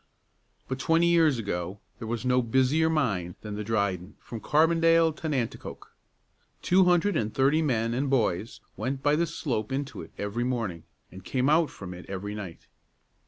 [0.67, 5.29] But twenty years ago there was no busier mine than the Dryden from Carbondale to
[5.29, 5.93] Nanticoke.
[6.63, 10.85] Two hundred and thirty men and boys went by the slope into it every morning,
[11.11, 12.65] and came out from it every night.